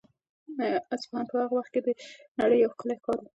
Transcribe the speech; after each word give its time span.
اصفهان 0.95 1.25
په 1.29 1.35
هغه 1.41 1.55
وخت 1.57 1.71
کې 1.73 1.81
د 1.85 1.87
نړۍ 2.39 2.57
یو 2.59 2.71
ښکلی 2.73 2.97
ښار 3.03 3.17
و. 3.19 3.25